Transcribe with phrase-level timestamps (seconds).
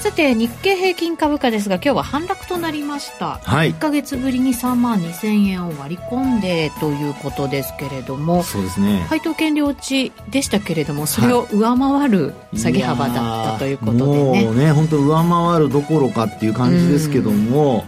[0.00, 9.04] さて日経平均株価ですが今日は反落となりました、はい、1か月ぶりに3万2000円を割り込んでということですけれどもそうですね。
[9.10, 17.84] 配当権利落ちでしたけれどもそれを上回る下げ幅だったということでね、もうね本当上回るどころかっていう感じですけども、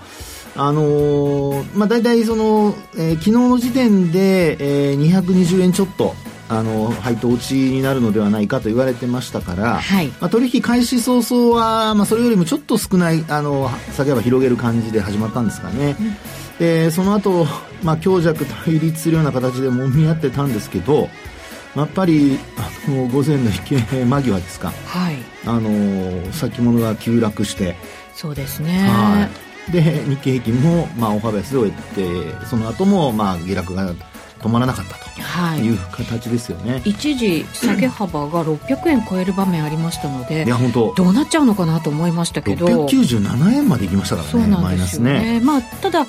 [0.55, 6.15] あのー、まあ、大体その、えー、昨日の時点で、えー、220円ちょっと
[6.53, 16.17] あの配当落ちになるのではないかと言われてましたから、はい、まあ、取引開始早々は、まあ、それよりもちょっと少ないあの下げ幅広げる感じで始まったんですかね、うん、
[16.59, 17.47] でその後、
[17.83, 21.09] まあ強弱対立するような形でもみ合ってたんですけど
[21.75, 27.77] やっぱりあの午前の引け間際ですか、はい、あの先物が急落して。
[28.15, 29.27] そうですね、は
[29.71, 33.95] い、で日経平均も、まあ、大幅安で終えてその後もまあ下落が
[34.41, 35.02] 止まらなかったと
[35.57, 35.69] い。
[35.69, 40.95] う形ですよね、はい、一時下げ幅が600円超える場面ありましたのでいや本当。
[40.95, 42.67] どうなっちゃうのかなと思いましたけど。
[42.87, 46.07] 697円までいきましたからねそうなんですよね、ね、まあただ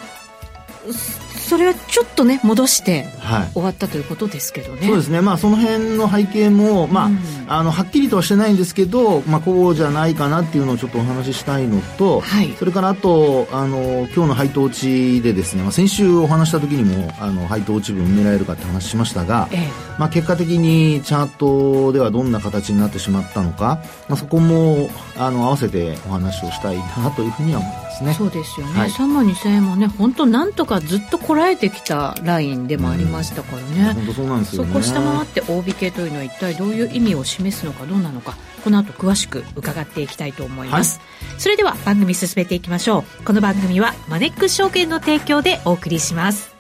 [1.54, 3.06] それはちょっとね戻して
[3.54, 5.22] 終わったということですけどね、はい、そうですね。
[5.22, 19.68] まあその辺の背景もまあ、うん、あのはっきりとはしてないんですけどまあこうじゃないかなっていうのをちょっとお話ししたいのと、はい、それからあとあの今日の配当落ちでですね、まあ、先週お話した時にもあの配当落ち分狙えるかって話しましたが、ええ、
[20.00, 28.14] まあ結果的にチャートではどんな形になってしまったのか、まあ、そこもあの合わせてお話をしたいなというふうには思いますね。
[28.14, 43.24] そうですよね、はい、3万2000円もね本当なんとかずっとこらえてきたラインでもありましたからね、本当そうなんですよ、ね、そこ下回って大引けというのは一体どういう意味を示すのかどうなのかこの後詳しく伺っていきたいと思います、はい、それでは番組進めていきましょう。
[43.24, 46.54] この番組はマネックス証券の提供でお送りします。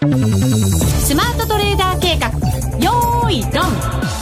[0.00, 2.28] スマートトレーダー計画
[2.78, 4.13] よーいドン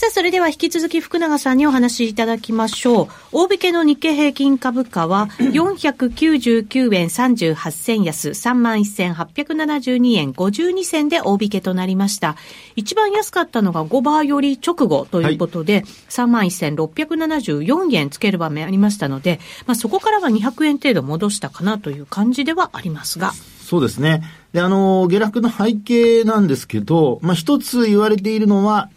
[0.00, 3.08] さあ、それでは引き続き福永さんにお話しいただきましょう。
[3.32, 12.36] 大引けの日経平均株価は 499円38銭安31,872円52銭で大引けとなりました。
[12.76, 23.34] 一番安かったのが5バーより直後ということで、はい、31,674円つける場面ありましたので、まあ、そこからは200円程度戻したかなという感じではありますが。
[23.70, 24.22] そうですね。
[24.54, 28.88] で、あの、下落の背景なんですけど、まあ、一つ言われているのは、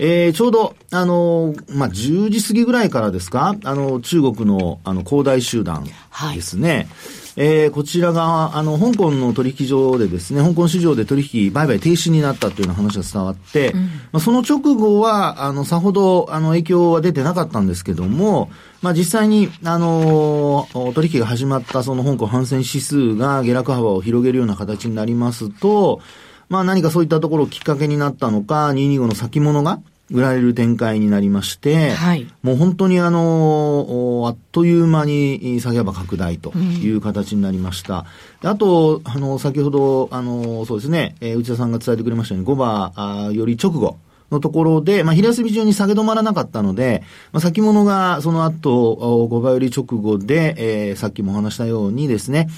[0.00, 5.84] えー、ちょうど、あの、まあ、10時過ぎぐらいからですか、あの、中国の、あの、恒大集団
[6.34, 6.74] ですね。
[6.74, 6.86] はい、
[7.36, 18.50] えー、こちらが、あの、香港の取引所でですね、香港市場で取引、売買停止になったというような話が伝わって、うん、まあ、その直後は、あの、さほど、あの、影響は出てなかったんですけども、
[18.82, 26.00] まあ、実際に、あの、取引が始まったその香港反戦指数が下落幅を広げるような形になりますと、
[26.48, 38.04] まあ何かそういったところをきっかけになったのか、225の先物が売られる展開になりまして、はい、もう本当にあの、あっという間に下げ幅拡大という形になりました。
[38.42, 43.96] うん、あと、あの、先ほど、あの、そうですね、えー、内田さんが伝えてくれましたように、5番より直後、
[44.30, 50.54] のところで、まあ、昼休み中に下げ止まらなかったので、まあ、先物がその後、5倍より直後で、
[50.88, 52.48] えー、さっきもお話したようにですね、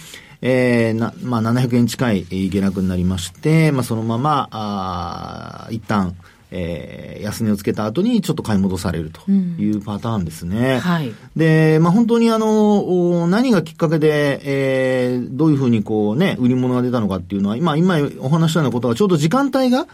[0.42, 6.16] えー、な、まあ、700円近い下落になりまして、まあ、そのまま、あ一旦、
[6.50, 10.74] えー、安値をつけた後にちょっと買い戻されるというパターンですね。
[10.74, 11.12] うん、はい。
[11.34, 19.86] で、まあ、本当にあの、何がきっかけで、えー、どういうふうにこうね、売り物が出たのかっていうのは、今、今お話したようなことはちょうど時間帯が、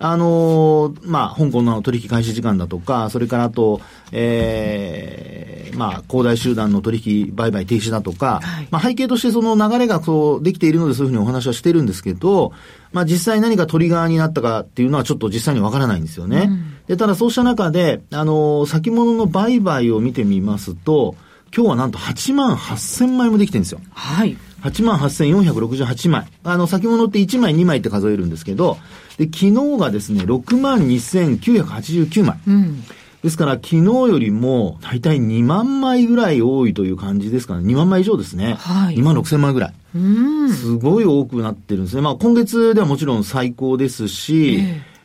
[0.00, 3.80] あのー、まあ、香港の取引開始時間だとか、それからあと、
[4.12, 12.52] ええー、まあ、恒大集団の取引売買停止だとか、はい、まあ、背景としてその流れがそうできているのでそういうふうにお話はしてるんですけど、
[12.92, 16.46] まあ、実際何がトリガーになったかっていうのはちょっと実際にわからないんですよね。
[16.48, 21.16] うん、で、ただそうした中で、あのー、先物の売買を見てみますと、
[21.54, 23.80] 今日はなんと8万8000枚もできてるんですよ。
[23.92, 24.36] はい。
[24.62, 26.26] 8万8468枚。
[26.44, 28.78] あの、先物って1枚2枚って数えるんですけど、
[29.16, 32.38] で、昨日がですね、6万2989枚。
[32.46, 32.82] うん。
[33.22, 38.54] ですから、昨日よりも、大体2万枚ぐらい多いという感じですから、ね、2万枚以上ですね。
[38.58, 38.96] はい。
[38.96, 39.74] 2万6千枚ぐらい。
[39.96, 40.52] うん。
[40.52, 42.02] すごい多くなってるんですね。
[42.02, 44.58] まあ、今月ではもちろん最高ですし、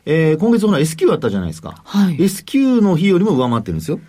[0.06, 1.82] えー、えー、今月ほら S q あったじゃないですか。
[1.84, 2.22] はい。
[2.22, 4.00] S q の日よりも上回ってるんですよ。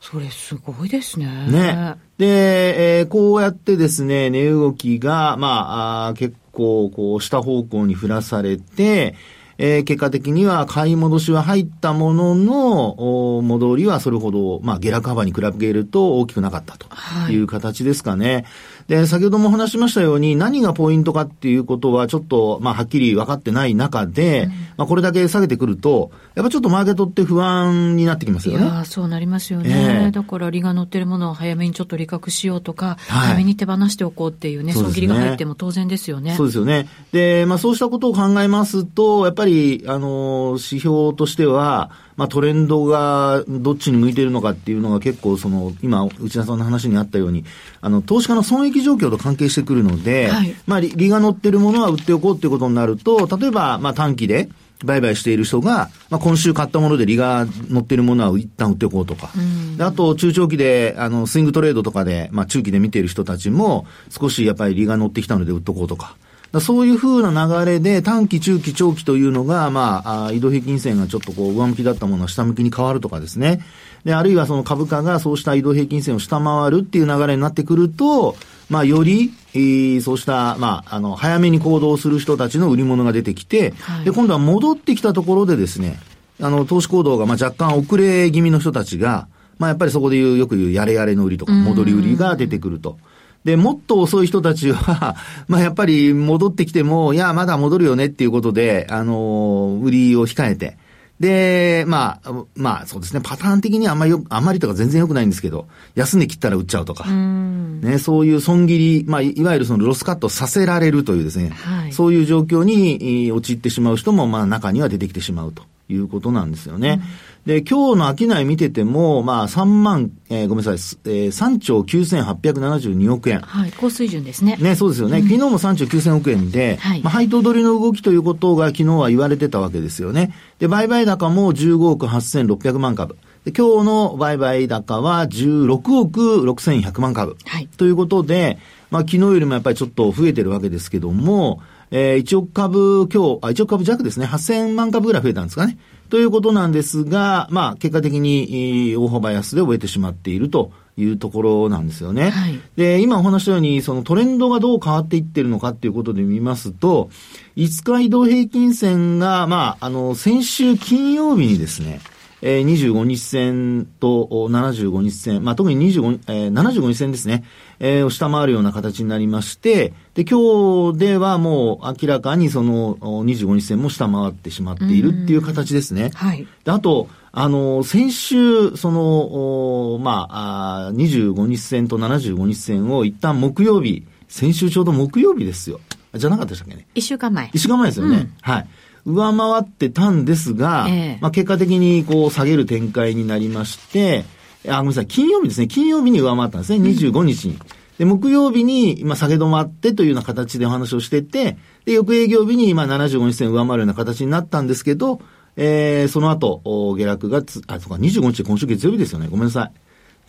[0.00, 1.26] それすごいですね。
[1.48, 1.96] ね。
[2.16, 9.14] で、えー、こうやってですね、値動きが、まあ、あ結構、こう、下方向に振らされて、
[9.58, 16.88] えー、結果的には買い戻しは入ったものの、戻りはそれほど、まあ、下落幅に比べると大きくなかったと
[17.30, 18.32] いう形ですかね。
[18.32, 18.44] はい
[18.90, 28.64] で、先ほども話しましたように、何がポイントかっていうことは、ちょっと、まあ、はっきり分かってない中で、うん、まあ、これだけ下げてくると、やっぱちょっとマーケットって不安になってきますよね。
[28.64, 30.06] いやそうなりますよね。
[30.06, 36.34] えー、だから、利が乗ってるものを早めにちょっと利確しようとか、はい、早めに手放しておこうっていうね、損切りが入っても当然ですよね。
[36.34, 36.88] そうですよね。
[37.12, 47.46] で、まあ、そうしたことを考えますと、やっぱり、あの、指標としては、まあ、トレンドがどっちに向いているのかっていうのが結構その、今、内田さんの話にあったように、
[47.80, 54.50] あの、投資家の損益状況と関係してくるので、はい、まあ、利が乗ってるものは売っておこうっていうことになると、例えば、まあ、短期で、
[54.84, 59.30] 売買している人が、まあ、今週買ったもので利が乗っているものは一旦売っておこうとか。
[59.78, 66.16] あと、中長期で、あの、スイングトレードとかで、まあ、中期で見ている人たちも、少しやっぱり利が乗ってきたので売っとこうとか。
[66.58, 73.60] そういうふうな流れで短期、中期、長期というのが、まあ、移動平均線がちょっとこう上向きだったものが下向きに変わるとかですね。
[74.04, 78.34] で、あるいはその株価がそうした移動平均線を下回るっていう流れになってくると、
[78.68, 86.00] まあ、より、えー、そうした、まあ、あの、早めに行動する人たちの売り物が出てきて、はい、で、今度は戻ってきたところでですね、
[86.40, 92.98] あの、投資行動が、まあ、若干遅れ気味の人たちが、まあ、やっぱりそこで言う、よく言う、やれやれの売りとか、戻り売りが出てくると。
[93.44, 95.16] で、もっと遅い人たちは、
[95.48, 100.76] まあやっぱり戻ってきても、いや、まだ戻るよねっていうことで、あの、売りを控えて、
[101.20, 117.00] で、まあ、まあそうですね、パターン的にはあんまりよ、あんまりとか全然良くないんですけど、安値切ったら売っちゃうとか、ね、そういう損切り、まあいわゆるそのロスカットさせられるというですね、はい、そういう状況に陥ってしまう人も、まあ中には出てきてしまうということなんですよね。
[117.02, 123.40] うんで、今日の商い見てても、まあ、3万、えー、ごめんなさい、えー、3兆9872億円。
[123.40, 124.56] はい、高水準ですね。
[124.60, 125.18] ね、そうですよね。
[125.18, 130.34] うん、昨日も3兆9000億円で、はい、まあ、配当取りの動きということが昨日は言われてたわけですよね。
[130.58, 133.16] で、売買高も15億8600万株。
[133.44, 137.36] で今日の売買高は16億6100万株。
[137.46, 137.68] はい。
[137.78, 138.58] ということで、
[138.90, 144.26] まあ、昨日よりもやっぱりちょっと増えてるわけですけども、えー、1億株、今日、あ、1億株弱ですね。
[144.26, 145.78] 8000万株ぐらい増えたんですかね。
[146.08, 152.30] ということなんですが、まあ、結果的に大幅安で終えてしまっているというところなんですよね。
[152.30, 157.10] はい、で、今お話したように、そのトレンドがどう変わっていってるのかっていうことで見ますと、
[157.56, 162.00] 5日移動平均線が、まあ、あの、先週金曜日にですね、
[162.42, 167.44] えー、25日線と75日線、まあ、特に25、えー、75日線ですね、
[167.78, 176.10] えー、を下回るような形になりまして、で、今日ではもう明らかにその25日線も下回ってしまっているっていう形ですね。
[176.14, 176.46] はい。
[176.64, 185.80] で、あと、あの、先週、その、まああ、25日線と75日線を一旦木曜日、先週ちょうど木曜日ですよ。
[186.14, 186.86] じゃなかったでしたっけね？
[186.94, 187.50] 一週間前。
[187.52, 188.16] 一週間前ですよね。
[188.16, 188.66] うん、はい。
[189.04, 194.24] 上回ってたんですが、えー、まあ、結果的にこう下げる展開になりまして、
[194.68, 195.68] あ、ごめんなさい、金曜日ですね。
[195.68, 196.86] 金曜日に上回ったんですね。
[196.90, 197.58] 25日に。
[197.98, 205.20] で、木曜日に、今、下げ止まってというような形でお話をしてて、で、翌営業日に、今、75日線上回るような形になったんですけど、
[205.56, 206.62] えー、その後、
[206.96, 209.28] 下落がつ、あ、そうか、25日今週月曜日ですよね。
[209.30, 209.72] ごめんなさい。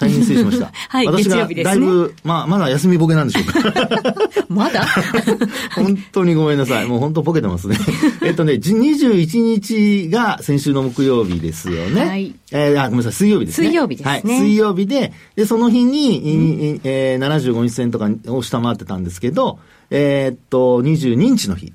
[0.02, 0.72] 大変失礼しました。
[0.90, 3.76] はい、私がだいぶ、ね、まあ、まだ休みボケなんでしょうか。
[4.50, 4.84] まだ？
[5.76, 6.88] 本当にごめんなさい。
[6.88, 7.78] もう本当ボケてますね。
[8.24, 12.06] えっとね、21日が先週の木曜日ですよね。
[12.06, 12.34] はい。
[12.52, 13.68] えー、あ、ごめんなさい、水曜日ですね。
[13.68, 14.12] 水曜日ですね。
[14.12, 14.22] はい。
[14.24, 19.60] 水曜日で、で、その日に、うん、えー、75日線とかを下回ってたんですけど、
[19.92, 21.72] えー、っと、22日の日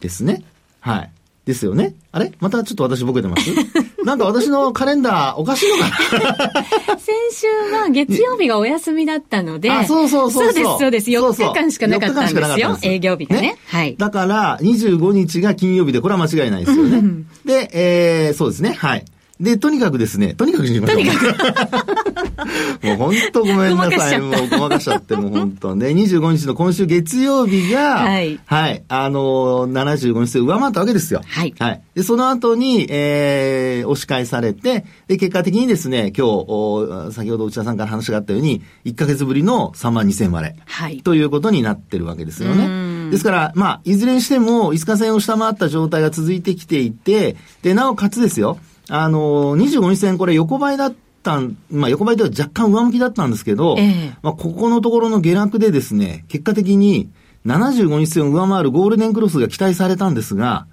[0.00, 0.44] ですね。
[0.80, 1.10] はい、はい
[1.44, 1.94] ですよね。
[2.10, 2.32] あれ？
[2.40, 3.50] またちょっと私ボケてます？
[4.04, 6.96] なんか私のカレンダーおかしいのかな？
[6.98, 9.70] 先週は月曜日がお休みだったので。
[9.70, 10.78] あ、そうそうそうそう。
[10.78, 11.42] そうです、そうです。
[11.42, 12.78] 4日間しかなかったんですよ。
[12.82, 13.96] 営業日がね、ね、はい。
[13.98, 17.02] だから、25日が金曜日で、これは間違いないですよね。
[17.44, 18.74] で、えー、そうですね。
[18.78, 19.04] はい。
[19.44, 20.96] で、とにかくですね、とにかくしましょう。
[20.96, 22.14] とにかく。
[22.84, 24.20] もう本当ごめんなさい。
[24.20, 25.88] もうごまかしちゃって、もう本当ね。
[25.88, 28.40] 25日の今週月曜日が、はい。
[28.44, 28.82] はい。
[28.88, 31.20] あのー、75日で上回ったわけですよ。
[31.26, 31.54] はい。
[31.58, 31.82] はい。
[31.94, 40.56] で、その後に、えー、押し返されて、で、結果的にですね、今日、先ほど内田さんから話があったように、1ヶ月ぶりの3万2000割れ。
[40.64, 41.00] はい。
[41.02, 43.10] ということになってるわけですよね。
[43.10, 57.08] ですから、まあ、いずれにしても、5日線を下回った状態が続いてきていて、で、なおかつですよ、あの、25日線これ横ばいだったまあ横ばいでは若干上向きだったんですけど、えー、まあここのところの下落でですね、結果的に
[57.46, 60.66] 75日線を上回るゴールデンクロスが期待されたんですが、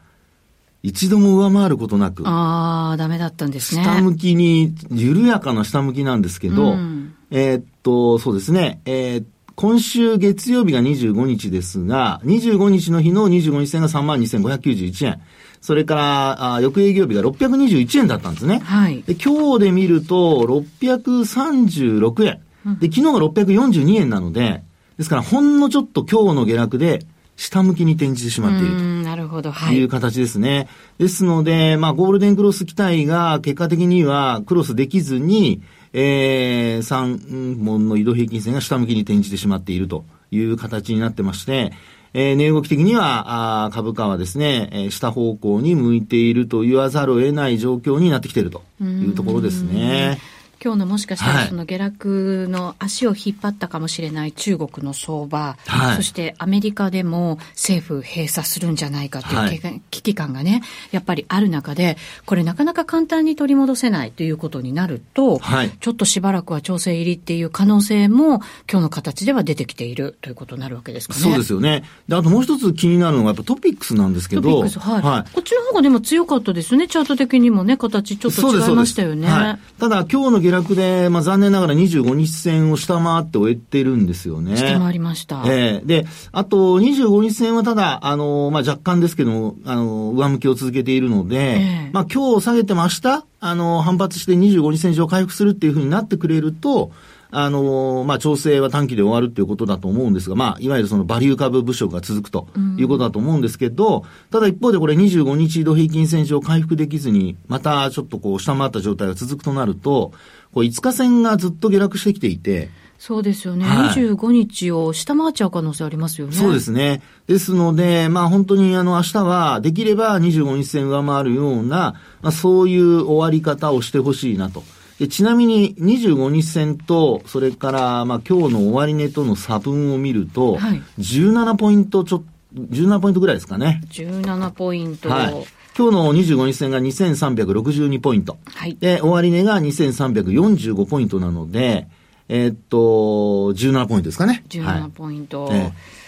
[0.84, 3.84] 一度も上回ることなく、ああ、ダメだったんですね。
[3.84, 9.26] 下向きに、緩やかな下向きなんですけど、うんえーっと、そうですね、えー
[9.62, 15.22] 今週月曜日が25日ですが、25日の日の25日線が32,591円。
[15.62, 18.60] それから、あ翌営業日が621円だったんですね。
[18.60, 19.04] はい。
[19.04, 22.42] で、今日で見ると、636円。
[22.80, 24.64] で、昨日が642円なので、
[24.98, 28.78] ですから、ほんのちょっと今日の下落で、下向きに転じてしまっていると。
[28.80, 29.52] うんなるほど。
[29.52, 29.84] はいい。
[29.84, 30.68] う形ですね。
[31.00, 35.62] ですので、まあ、ゴールデンクロス期待が結果的にはクロスできずに、
[35.94, 37.20] えー、三
[37.60, 41.74] 門の移動平均線が下向きに転じてしまっているという形になってまして、
[42.14, 50.20] えー、値動き的には、あ株価はですね、えー下方向に向いていると言わざるを得ない状況になってきているというところですね。
[50.64, 71.20] 今日のもしかしたはいらその下落の足を引っ張ったかもしれない中国の相場、はいそしてアメリカでも政府閉鎖するんじゃないかというはい危機感がね、やっぱりある中で、これなかなか簡単に取り戻せないということになると、はいちょっとしばらくは調整入りっていう可能性も今日の形では出てきているということになるわけですかね。
[71.20, 71.84] そうですよね。
[72.08, 75.34] で、あともう一つ気になるのがやっぱトピックスなんですけど、トピックス、はい。
[75.34, 76.88] こっちの方がでも強かったですね。
[76.88, 79.28] チャート的にもね、形ちょっと違いましたよね。
[79.28, 79.80] はい。
[79.80, 84.58] ただ今日の下落で、まあ残念ながら25日線を下回って終えてるんですよね。
[84.58, 85.44] 下回りました。
[85.46, 96.92] ええで、あと25日線はただ、あの、まあ、若干ですけども、あの、上向きを続けているので、ええまあ、今日下げても明日、あの、反発して25日線上回復するっていうふうになってくれると、
[97.32, 102.48] あの、まあ、調整は短期で終わるっていうことだと思うんですが、まあ、いわゆるそのバリュー株物色が続くと
[102.78, 110.12] いうことだと思うんですけど、ただ一方でこれ25日移動平均線上回復できずに、またちょっとこう下回った状態が続くとなると、
[110.54, 112.70] こう5日線がずっと下落してきていて、
[113.02, 113.66] そうですよね。
[113.66, 116.34] はい25日を下回っちゃう可能性ありますよね。
[116.34, 117.02] そうですね。
[117.26, 124.64] ですので、まあ本当にあの明日はできれば25日線上回るような、まあそういう終わり方をしてほしいなと。
[125.02, 133.82] でちなみに25日線と、それからまあ今日の終値との差分を見ると、はい17ポイントちょ、17ポイントぐらいですかね。
[133.90, 135.10] 17ポイント。
[135.10, 135.32] はい。
[135.76, 138.38] 今日の25日線が2362ポイント。
[138.46, 141.88] はいで、終値が2345ポイントなので、
[142.30, 144.44] えーっと、17ポイントですかね。
[144.60, 145.50] はい17ポイント。
[145.52, 146.01] ええ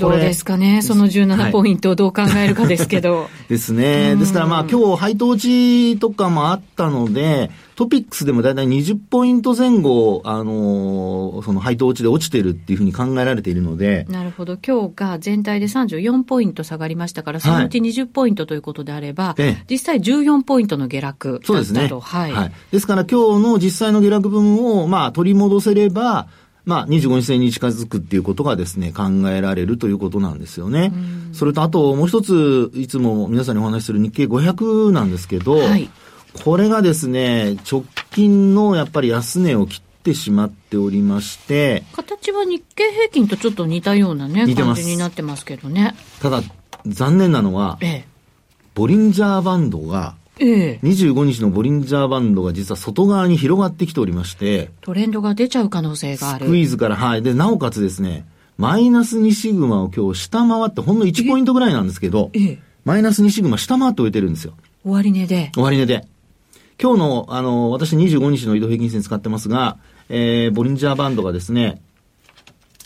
[0.00, 3.28] どうですかね、その17ポイントをどう考えるかですけど。
[3.48, 4.16] ですね。
[4.16, 14.58] ですからまあ今日配当落ちとかもあったので、トピックスでもだいたい20ポイント前後、あのーその配当落ちで落ちてるっていうふうに考えられているので、なるほど。
[14.58, 21.52] 今日が全体で34ポイント下がりましたから、そのうち20ポイントということであれば、ええ実際14ポイントの下落だったと。
[21.52, 21.88] そうですね。
[21.88, 22.52] はい。
[22.70, 26.28] ですから今日の実際の下落分をまあ取り戻せれば、
[26.64, 30.92] まあ25日線に近づくっていうことがですね、考えられるということなんですよね。
[31.32, 35.90] それとあともう一つ、いつも皆さんにお話しする日経500なんですけど、はい
[36.44, 45.94] これがですね、直近のやっぱり安値を切ってしまっておりまして、形は日経平均とちょっと似たようなね、感じになってますけどね。
[46.20, 46.42] ただ
[46.86, 48.04] 残念なのは、え
[48.74, 50.46] ボリンジャーバンドが、え。
[50.46, 50.86] ええ。
[50.86, 56.46] 25日のボリンジャーバンドが実は外側に広がってきておりまして、トレンドが出ちゃう可能性がある。
[56.46, 57.22] スクイーズから、はい。
[57.22, 62.58] で、なおかつですね、マイナス2シグマを今日下回って、ほんの1ポイントぐらいなんですけど、ええ。
[62.84, 64.54] マイナス2シグマ下回って終えてるんですよ。
[64.84, 65.52] 終値で。
[65.54, 66.06] 終値で。
[66.80, 69.76] 今日の、あの、私25日の移動平均線使ってますが、
[70.08, 71.82] えー、ボリンジャーバンドがですね、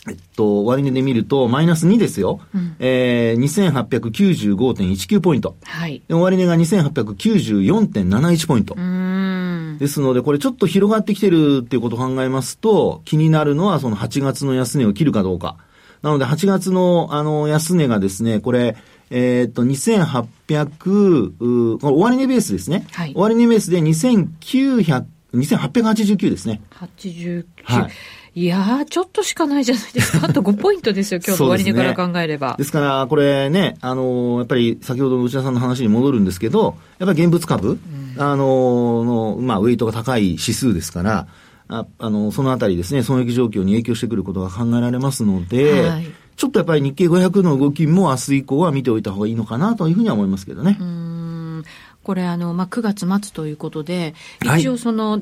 [0.07, 2.39] えっと、終値で見ると、マイナス2ですよ。
[2.79, 5.55] えー、2895.19ポイント。
[5.63, 6.03] はい。
[6.07, 8.75] で終値が2894.71ポイント。
[8.75, 9.77] うーん。
[9.79, 15.57] ですので、これちょっと広がってきてるっていうことを考えますと、気になるのはその8月の安値を切るかどうか。
[16.03, 18.77] なので、8月のあの安値がですね、これ、
[19.09, 22.85] えーっと、2800、うこれ終値ベースですね。
[22.91, 26.61] はい終値ベースで2900、2889ですね。
[26.71, 27.45] 89。
[27.63, 27.91] はい
[28.35, 30.27] い、やー、ちょっとしかないじゃないですか。
[30.29, 32.55] あと5ポイントですよ、今日の終値から考えれば。
[32.57, 37.79] ですから、これね、あのーやっぱり先ほどの内田さんの話に戻るんですけど、やっぱり現物株、
[38.17, 41.27] あのーの、まあ、ウェイトが高い指数ですから、
[41.67, 50.77] ああの、そのあたりですね、損益状況に影響してくることが考えられますので、はいちょっとやっぱり日経500の動きも明日以降は見ておいた方がいいのかなというふうには思いますけどね。
[50.79, 51.63] うーん
[52.03, 54.13] これ、あの、まあ、9月末ということで、
[54.45, 55.21] はい一応その、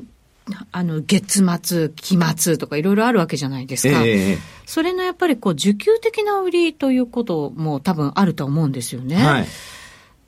[0.72, 4.04] あの、月末、期末とかいろいろあるわけじゃないですか。
[4.06, 9.16] ええそれのやっぱりこう、需給的な売りということも多分あると思うんですよね。
[9.16, 9.46] はい。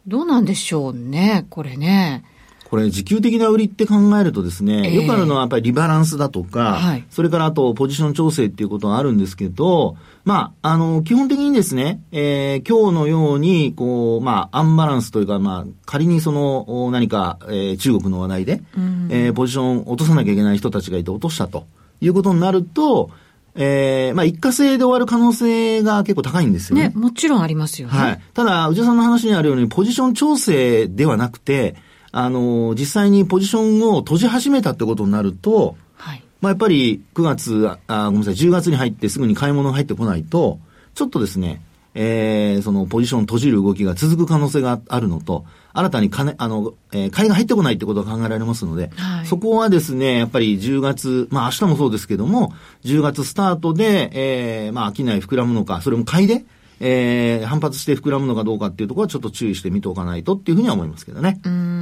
[0.07, 2.23] どうなんでしょうね、これね。
[2.65, 21.67] これ、時給的な売りって考えるとですね、えー、よくあるのはやっぱりリバランスだとか、はい、それからあとポジション調整っていうことがあるんですけど、まあ、あの、基本的にですね、えー、今日のように、こう、まあ、アンバランスというか、まあ、仮にその、何か、えー、中国の話題で、うん、えー、ポジション落とさなきゃいけない人たちがいて落としたと
[22.01, 23.11] いうことになると、
[23.53, 26.89] えー、まあ、一過性で終わる可能性が結構高いんですよね。
[26.89, 27.97] ね、もちろんありますよね。
[27.97, 28.21] はい。
[28.33, 31.75] ただ、内田さんの話にあるように、ポジション調整ではなくて、
[32.17, 36.23] あの、実際にポジションを閉じ始めたってことになると、はい。
[36.39, 40.59] まあ、やっぱり9月、あ、ごめんなさい、10月に入ってすぐに買い物が入ってこないと、
[40.93, 41.61] ちょっとですね、
[41.93, 45.43] えー、そのポジション閉じる動きが続く可能性があるのと、
[45.73, 52.53] 新たに金、あの、えー、買いが入ってこないってことが考えられますので、はい、そこはですね、やっぱり10月、まあ明日もそうですけども、
[52.85, 56.45] 10月スタートで、えー、まあ商い膨らむのか、それも買いで、
[56.79, 61.39] えー、反発して膨らむのかどうかっていうところはちょっと注意して見ておかないとっていうふうには思いますけどね。
[61.43, 61.74] うん。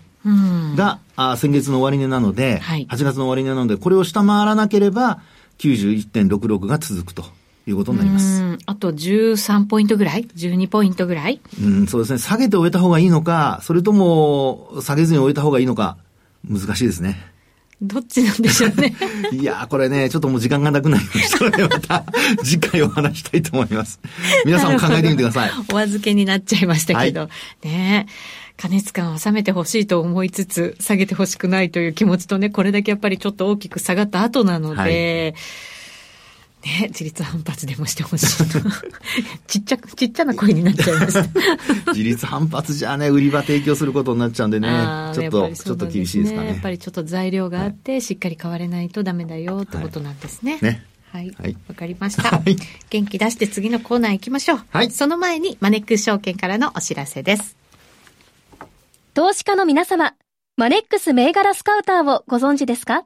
[0.76, 5.22] が、あ先月の終値なので、はい、8月の終値なので、これを下回らなければ、
[5.60, 7.24] 91.66が続くと。
[7.68, 8.60] いうことになります。
[8.68, 11.42] あと13ポイントぐらい ?12 ポイントぐらい？
[11.60, 12.20] うん、そうですね。
[12.20, 15.98] 下げて終えた方がいいのか、それとも下げずに終えた方がいいのか、
[16.48, 17.18] 難しいですね。
[17.88, 18.96] どっちなんでしょうね。
[19.32, 22.06] いやこれね、ちょっともう時間がなくなりましたので、また
[22.44, 24.00] 次回お話したいと思います。
[24.46, 25.52] 皆さんも考えてみてください。
[25.74, 27.22] お預けになっちゃいましたけど。
[27.22, 27.30] は
[27.64, 28.08] い、ね
[28.58, 35.75] 加熱感を収めてほしいと思いつつ、下げてほしくないという気持ちとね、これだけやっぱりちょっと大きく下がった後なので、はい
[36.66, 38.44] ね、自立反発でもしてほしい
[39.46, 41.24] ちっちゃ、ちっちゃな声になっちゃいました。
[41.94, 44.68] 自立反発じゃね、売り場提供することになっちゃうんでね、
[45.14, 46.48] ちょっと、ね、ちょっと厳しいですかね。
[46.48, 50.54] やっぱりちょっと材料があって、はい、しっかり買われないとダメだよってことなんですね。
[50.54, 50.86] はい、ね。
[51.12, 51.30] はい。
[51.30, 52.58] わ、はい、かりました、はい。
[52.90, 54.66] 元気出して次のコーナー行きましょう。
[54.72, 54.90] はい。
[54.92, 57.56] その前に、マネックス証券からのお知らせです。
[59.14, 60.16] 投資家の皆様、
[60.58, 63.06] マネックス銘柄スカウターをご存知ですか？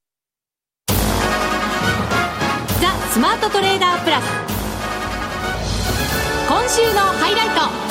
[3.11, 4.25] スマートトレーダープラス
[6.47, 7.81] 今週のハイライト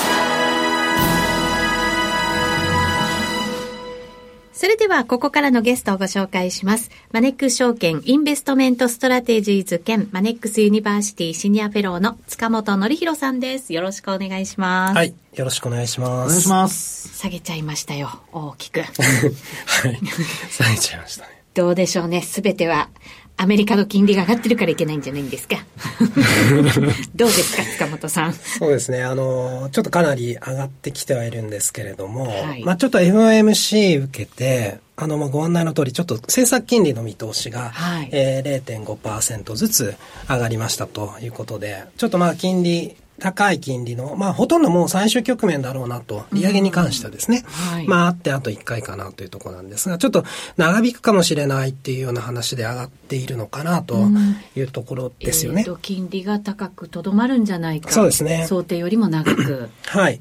[4.55, 6.91] それででは、ここからのゲストをご紹介します。
[7.13, 13.75] マネックス証券インベストメントストラテジーズ兼マネックスユニバーシティシニアフェローの塚本憲弘さんです。
[13.75, 14.97] よろしくお願いします。
[14.97, 15.15] はい。
[15.35, 16.11] よろしくお願いします。
[16.11, 17.19] お願いします。
[17.19, 18.09] 下げちゃいましたよ。
[18.33, 18.81] 大きく。
[18.81, 18.91] はい。
[20.51, 21.43] 下げちゃいましたね。
[21.53, 22.23] どうでしょうね。
[22.23, 22.89] すべては
[23.43, 25.57] アメリカの金利が上がってるからいけないんじゃないんですか？
[27.17, 28.35] どうですか、塚本さん？
[28.35, 29.03] そうですね。
[29.03, 39.95] あの、ちょっとかなり上がってきてはいるんですけれども、はい、まあちょっと FOMC 受けて、あの、まあご案内の通り、ちょっと政策金利の見通しが、はい、えー、0.5%ずつ
[40.29, 50.25] 上がりましたということで、ちょっとまあ金利、高い金利の、まあ、ほとんどもう最終局面だろうなと、利上げに関してはですね、はい、まあ、あってあと1回かなというところなんですが、ちょっと
[50.57, 54.09] 長引くかもしれないっていうような話で上がっているのかなと
[54.57, 55.65] いうところですよね。
[55.67, 57.93] えー、金利が高くとどまるんじゃないか。
[57.93, 58.47] そうですね。
[58.49, 59.71] 想定よりも長く。
[59.87, 60.21] はい。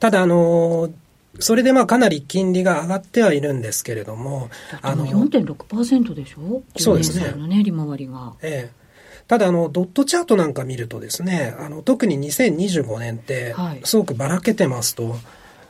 [0.00, 0.92] ただ、あのー
[1.40, 4.50] それでまあかなり金利が上がってはいるんですけれども、
[4.82, 6.62] あの4.6%でしょ？
[6.76, 7.32] そうですね。
[7.46, 8.32] ね利回りが。
[8.42, 8.78] ええ。
[9.28, 15.20] ただあのドットチャートなんか見るとですねあの特に2025年ってすごくばらけてますと、はい、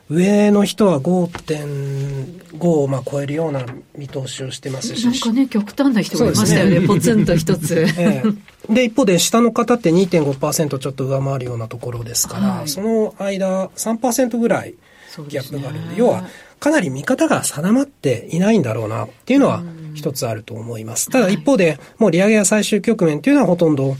[0.09, 3.65] 上の人は5.5をまあ超えるような
[3.97, 5.05] 見通しをしてますし。
[5.05, 6.87] なんかね極端な人がいましたよねね。
[6.87, 8.23] ポツンと一つ、 え
[8.69, 14.75] え、で一方で下の方って2.5%ちょっと上回るようなところですから、はい、その間3%ぐらい
[15.27, 16.23] ギャップがあるんで、ね、要は
[16.59, 21.09] かなり見方が定まっていないんだろうなっていうのは、うん一つあると思います。
[21.09, 23.95] ただ一方で、もう利上げや最終局面というのはほとんど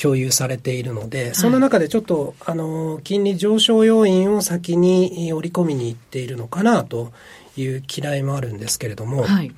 [0.00, 7.12] 共有されているので、そんな中でちょっと、あの、金利上昇要因を先に織り込みにいっているのかなと
[7.56, 9.52] いう嫌いもあるんですけれども、はい、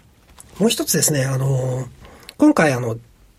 [0.58, 1.86] もう一つですね、あの、
[2.38, 2.96] 今回あの、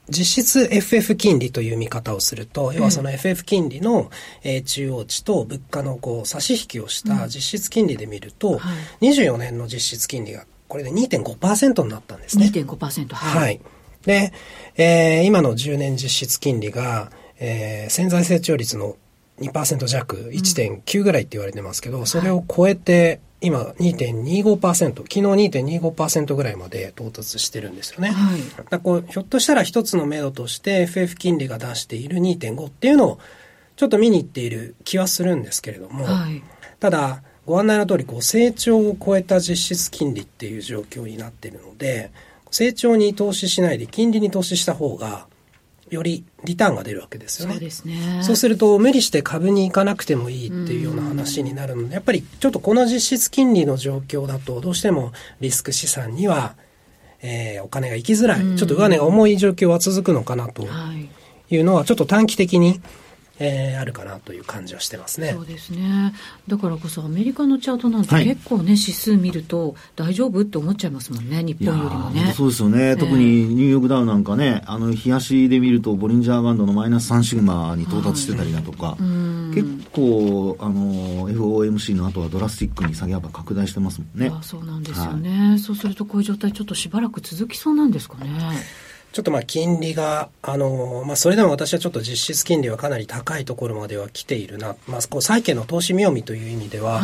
[0.10, 4.10] 実質 FF 金利という見方をすると、要はその FF 金利の、
[4.44, 12.50] えー、中央値と物価のこう差し引きをした実質金利で見ると、うんはい、24年の実質金利がこれで2.5%になったんですね。
[12.54, 13.44] 2.5%、はい。
[13.44, 13.62] はい。
[14.06, 14.34] で、
[14.76, 18.96] えー、今の10年実質金利が、えー、潜在成長率の
[19.40, 28.10] 2%弱、1.9ぐらいって言われてますけど、うん、それを超えて、今2.25%、昨日2.25%ぐらいまで到達してるんですよね。
[28.10, 33.20] はい、だこうひょっとしたら一つの目処として FF 金利が出している2.5っていうのを
[33.76, 36.42] ちょっと見に行っている気はするんですけれども、はい、
[36.80, 42.12] ただ、ご案内の通りこり成長を超えた実質金利っていう状況になっているので
[42.52, 45.28] 成長に投資しないで金利に投資した方が
[45.90, 47.54] よりリターンが出るわけですよね。
[47.56, 48.20] そうですね。
[48.22, 56.56] そうすると無理して株に行かなくてもいいっていうような話になるので、やっぱりちょっとこの実質金利の状況だとどうしてもリスク資産には、
[57.22, 60.68] えー、お金が行きづらい、ちょっと上値が重い状況は続くのかなと
[61.50, 62.82] いうのはちょっと短期的に
[63.40, 65.32] えー、あるかなという感じはしてますね。
[65.34, 66.14] そうですね。
[66.48, 72.34] だからこそアメリカのチャートなんて結構ね、はい、指数見ると大丈夫って思っちゃいますもんね、日本よりもね。
[72.36, 78.98] そうですよね、えー、特にニューヨークダウなんかね、あの、冷やしで見るとボリンジャーバンドのマイナス3シグマに到達してたりだとか、は
[79.52, 84.32] い、結構、あの、FOMC の後はドラスティックに下げ幅拡大してますもんね。
[84.34, 88.30] あそうなんですよね、はい、そうするとこういう状態ちょっとしばらく続きそうなんですかね。
[89.18, 97.02] ちょっとまあ金利が、あの、まあそれでも私はちょっと実質金利はかなり高いところまでは来ているな、まあこう債券の投資見読みという意味では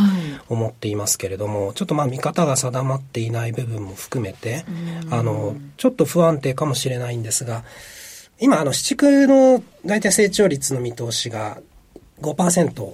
[0.47, 4.63] 思っていますけれども、はい、ちょっとまあ見方が定まっていない部分も含めて、
[5.09, 7.63] あの、ちょっと不安定かもしれないんですが、
[8.39, 11.57] 今あの、市区の大体成長率の見通しが
[12.21, 12.93] 5%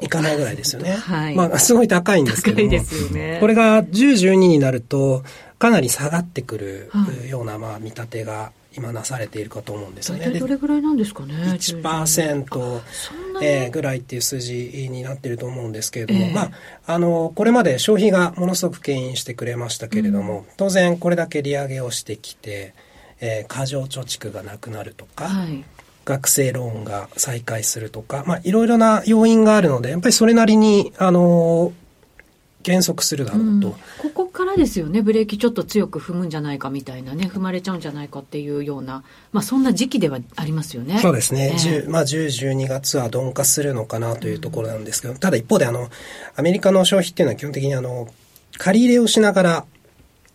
[0.00, 0.92] いかないぐらいですよね。
[0.92, 5.24] はい、まあ、すごい高いんですけども、ね、これが10、12になると、
[5.60, 6.90] かなり下がってくる
[7.28, 10.30] ような、まあ、見立てが今なされているかと思うんですよね。
[10.38, 11.34] どれぐらいなんですかね。
[11.34, 12.80] 1%、
[13.42, 16.50] えー、ぐらいっていう数字になっていると思うんですけれども、えー、まあ、
[16.86, 22.74] あの、これまで消費がものすごく牽引してくれましたけれども、うん、当然これだけ利上げをしてきて、
[23.20, 25.64] えー、過剰貯蓄がなくなるとか、はい、
[26.04, 31.72] 学生ローンが再開するとか、まあ、いろいろな要因があるので、やっぱりそれなりに、あの、
[32.62, 33.74] 減速するだろうと、うん、
[34.12, 35.00] ここからですよね。
[35.02, 37.30] ブレーキちょっと強く踏むんじゃないかみたいなね。
[37.32, 40.98] 踏まれちゃうんじゃないかっていうような、まあ、そんな時期ではありますよね。
[41.00, 45.88] そうですね、えー、まあ、10、12月は鈍化するのかなというところなんですけど、うん、ただ一方であの
[46.36, 48.08] アメリカの消費っていうのは基本的にあの
[48.58, 49.64] 借り入れをしながら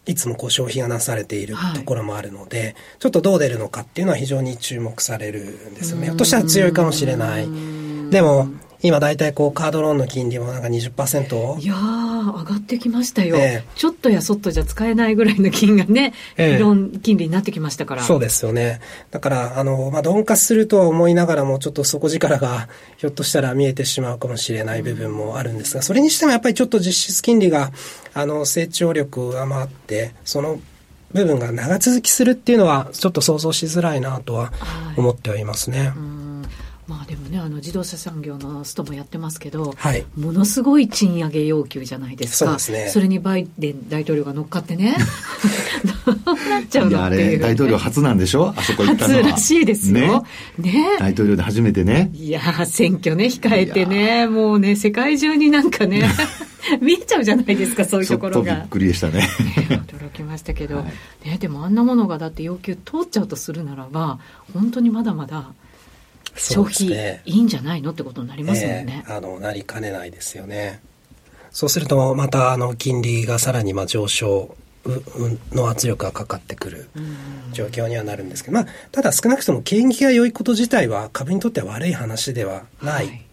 [0.05, 6.05] いつもこう消費がなされているところもあるので、はい、ちょっとどう出るのかっていうのは非常に注目されるんですよね。
[6.05, 7.47] ひょっとしたら強いかもしれない。
[8.11, 8.49] でも、
[8.85, 18.03] 今大体こうカードローンの金利もなんか20%いやー上がってきましたよ、えー、ちょっとやそっとじゃ使えないぐらいの金がね、えー、金利になってきましたから。
[18.03, 18.79] そうですよね。
[19.11, 27.71] だからあの、まあ、鈍化するとは思いながらもちょっと底力が ひょっとしたら見えてしまうかもしれない部分もあるんですが、それにしてもやっぱりちょっと実質金利が
[28.13, 30.59] あの成長力上回ってその
[31.13, 34.51] 部分が長続きするっていうのはちょっと想像しづらいなとは
[34.97, 35.87] 思ってはいますね。
[35.87, 36.24] はい
[36.87, 42.59] まあでもね、あの自動車産業のストもやってますけど、はい、ものすごい賃上げ要求じゃないですか。
[42.59, 44.95] そ、ね、れにバイデン大統領が乗っかってね、
[46.25, 48.53] どうなっちゃうのっていう、大統領初なんでしょ？
[48.55, 49.23] あそこ行ったのは。
[49.23, 50.25] 初らしいですよ。
[50.59, 50.71] ね。
[50.71, 52.11] ね大統領で初めてね。
[52.13, 56.03] いや選挙ね、控えてね、もうね、世界中になんかね、
[56.81, 58.55] 見えちゃうじゃないですか、そういうところが。
[58.55, 59.19] びっくりでしたね。
[59.19, 59.27] ね
[59.87, 60.85] 驚きましたけど、は
[61.25, 64.19] い、ね、でもあんなものがだって要求通っちゃうとするならば、
[64.53, 65.51] 本当にまだまだ、
[66.35, 70.81] 消費、ね、いいんじゃないのってことになりますよね、えー、あのなりかねないですよね
[71.51, 74.55] そうするとまたあの金利がさらにまあ上昇
[75.51, 76.89] の圧力がかかってくる
[77.53, 83.25] 状況にはなるんですけど、まあ、ただ少なくとも景気が良いこと自体は株にとっては悪い話ではない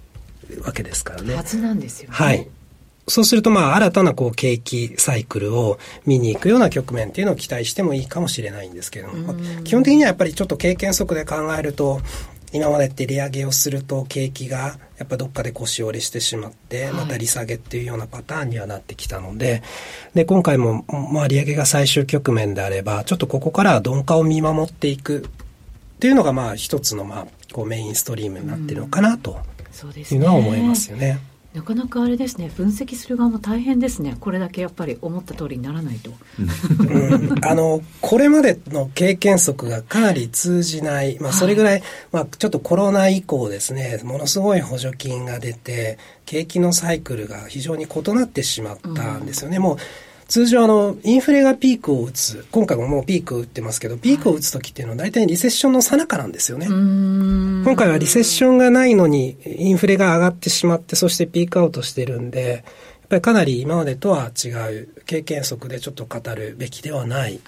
[0.65, 1.35] わけですからね。
[1.35, 2.17] はずなんですよね。
[2.17, 2.49] はい。
[3.09, 9.35] そうすると、まあ、新たなこう景気サイクルを見に行くような局面っていうのを期待してもいいかもしれないんですけども、
[9.65, 12.01] 基本的にはやっぱりちょっと経験則で考えると、
[12.53, 19.63] 今までって利上げをすると景気がやっぱどっかで腰折れしてしまってまた利下げっていうようなパターンにはなってきたので
[20.15, 25.23] で今回もまあ利上げが最終局面であればちょっとここからは鈍化を見守っていくっ
[25.99, 29.39] ていうのがまあ一つのまあこうメインストリームになってるのかなと
[30.11, 31.32] いうのは思いますよね。
[31.55, 34.17] なかなかあれですね分析する側も大変ですね。
[34.19, 36.11] これだけやっぱり思った通りにならないと、
[36.79, 49.77] うん、あのこれまでの経験則がかなり通じない、まあ、それぐらい、はい、まあ、ちょっとコロナ以降ですねものすごい補助金が出て景気のサイクルが非常に異なってしまったんですよね、うん、もう
[50.33, 56.69] 通常あの、インフレがピークを打つ、今回ももうピークを打ってますけど、ピークを打つ時っていうのは大体リセッションの最中なんですよね。
[56.69, 62.65] 今回はリセッションがないのに、インフレが上がってしまって、そしてピークアウトしてるんで、
[63.03, 67.39] やっぱりかなり今までとは違う経験則でちょっと語るべきではない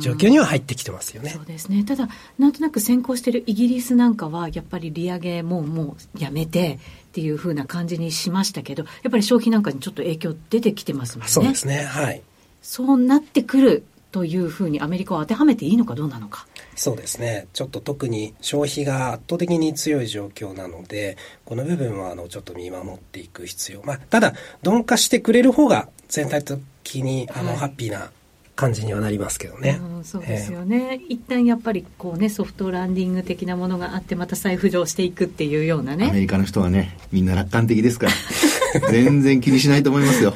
[0.00, 1.28] 状況には入ってきてますよね。
[1.28, 1.84] そうですね。
[1.84, 2.08] ただ、
[2.38, 6.78] なんとなく先行しているイギリスなんかは、やっぱり利上げももうやめて、
[7.14, 11.30] っていうふうな感じにしましたけど、やっぱり消費なんかにちょっと影響出てきてますもんね。
[11.30, 11.84] そうですね。
[11.84, 12.20] はい。
[12.60, 16.48] そうなってくるというふうにアメリカを当てはめていいのかどうなのか。
[16.74, 17.46] そうですね。
[17.52, 23.82] ちょっと特に消費が圧倒的に強い状況なので、この部分はあのちょっと見守っていく必要。
[23.84, 28.10] まあ、ただ、鈍化してくれる方が全体的にあの、はい、ハッピーな
[28.56, 29.80] 感じにはなりますけどね。
[29.96, 36.08] うん、そうですよね、えー、一旦やっぱりこうねソフトランディング的なものがあってまた再浮上していくっていうようなね。
[36.08, 38.12] アメリカの人はねみんな楽観的ですから。
[38.90, 40.34] 全然気にしないと思いますよ。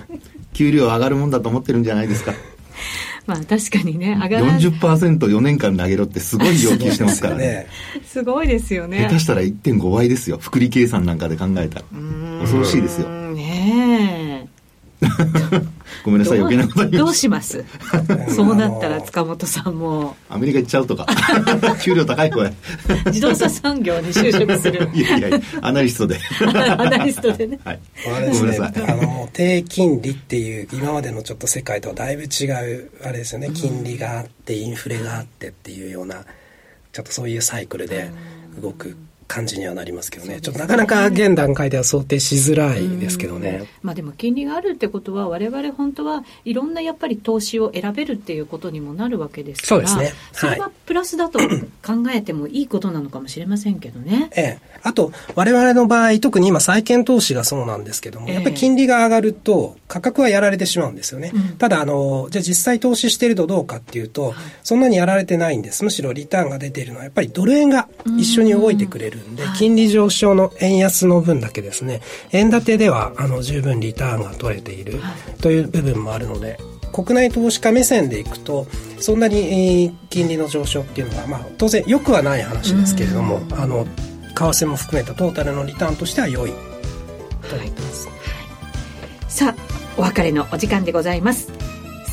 [0.53, 2.35] 給料上がるもんだと思ってるんじゃないですか。
[3.27, 7.67] まあ確かにね上がら 40%4 年間投げろってすごい要求してますからね。
[8.05, 9.03] すごいですよね。
[9.03, 10.39] 下手したら1.5倍ですよ。
[10.39, 11.85] 複利計算なんかで考えたら。
[12.41, 13.09] 恐ろしいですよ。
[13.35, 14.49] ね
[15.03, 15.07] え
[16.05, 17.65] ごめんなさい余計なことどうします？
[18.35, 20.17] そうなったら塚本さんも。
[20.29, 21.07] アメリカ行っちゃうとか。
[21.83, 22.53] 給料高いこれ
[23.07, 24.89] 自動車産業に就職する。
[24.95, 25.29] いやいや
[25.61, 26.19] アナリストで。
[26.41, 28.83] アナリストでね、はい、ごめんなさい。
[28.91, 33.51] あの低金利っていう今までのちょっと世界とはだいぶ違うあれですよね。
[33.53, 36.25] 金利があってインフレがあってっていうような
[36.93, 38.11] ちょっとそういうサイクルで
[38.61, 38.97] 動く
[39.29, 43.67] 感じにはなりますけどね、ね、ちょっとなかなか現段階では想定しづらいですけどね。
[43.83, 50.19] まあでも金利があるってことは我々本当はいろんなやっぱり投資を選べるっていうことにもなるわけですから、そうですね。
[50.33, 51.47] それはプラスだと考
[52.13, 54.31] えてもいいことなのかもしれませんけどね。
[54.35, 54.59] ええ。
[54.83, 61.33] あと我々の場合特に今債券投資がそうなんですけども、やっぱり金利が上がると価格はやられてしまうんですよね。
[61.35, 65.85] うん、ただあのじゃあ実際投資してるとどうかっていうと、はい、そんなにやられてないんです。
[65.85, 67.89] むしろリターンが出ているのはやっぱりドル円が
[68.19, 72.01] 一緒に動いてくれるんで、金利上昇の円安の分だけですね、
[72.33, 75.01] 円建てではあの十分リターンが取れている
[75.41, 76.59] という部分もあるので、
[76.93, 78.67] 国内投資家目線でいくと
[78.99, 83.87] そんなに金利の上昇っていうのは、まあ、当然よくはない話ですけれども、あの
[84.35, 86.53] 為替も含めたトータルのリターンとしては良い。
[87.49, 88.17] と思ってます、はい、
[89.29, 91.51] さあお別れのお時間でございます。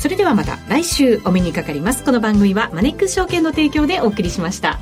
[0.00, 2.04] それではまた来週お目にかかります。
[2.04, 4.78] この番組はマネックス証券の提供でお送りしました